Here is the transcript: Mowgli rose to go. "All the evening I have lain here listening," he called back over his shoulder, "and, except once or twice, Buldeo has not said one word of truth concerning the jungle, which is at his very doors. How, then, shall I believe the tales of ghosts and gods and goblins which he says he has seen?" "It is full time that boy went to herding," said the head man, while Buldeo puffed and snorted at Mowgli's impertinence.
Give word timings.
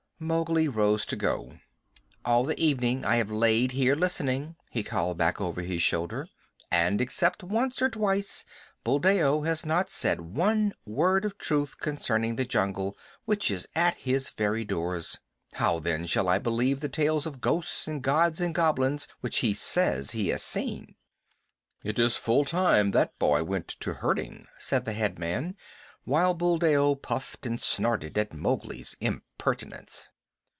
Mowgli 0.23 0.67
rose 0.67 1.03
to 1.07 1.15
go. 1.15 1.57
"All 2.23 2.43
the 2.43 2.63
evening 2.63 3.03
I 3.03 3.15
have 3.15 3.31
lain 3.31 3.71
here 3.71 3.95
listening," 3.95 4.55
he 4.69 4.83
called 4.83 5.17
back 5.17 5.41
over 5.41 5.63
his 5.63 5.81
shoulder, 5.81 6.27
"and, 6.71 7.01
except 7.01 7.41
once 7.43 7.81
or 7.81 7.89
twice, 7.89 8.45
Buldeo 8.83 9.41
has 9.45 9.65
not 9.65 9.89
said 9.89 10.21
one 10.21 10.73
word 10.85 11.25
of 11.25 11.39
truth 11.39 11.79
concerning 11.79 12.35
the 12.35 12.45
jungle, 12.45 12.95
which 13.25 13.49
is 13.49 13.67
at 13.73 13.95
his 13.95 14.29
very 14.29 14.63
doors. 14.63 15.17
How, 15.53 15.79
then, 15.79 16.05
shall 16.05 16.29
I 16.29 16.37
believe 16.37 16.81
the 16.81 16.87
tales 16.87 17.25
of 17.25 17.41
ghosts 17.41 17.87
and 17.87 18.03
gods 18.03 18.39
and 18.39 18.53
goblins 18.53 19.07
which 19.21 19.39
he 19.39 19.55
says 19.55 20.11
he 20.11 20.27
has 20.27 20.43
seen?" 20.43 20.93
"It 21.83 21.97
is 21.97 22.15
full 22.15 22.45
time 22.45 22.91
that 22.91 23.17
boy 23.17 23.43
went 23.43 23.69
to 23.69 23.95
herding," 23.95 24.45
said 24.59 24.85
the 24.85 24.93
head 24.93 25.17
man, 25.17 25.55
while 26.03 26.33
Buldeo 26.35 26.93
puffed 26.95 27.45
and 27.45 27.59
snorted 27.59 28.17
at 28.19 28.33
Mowgli's 28.33 28.95
impertinence. 28.99 30.09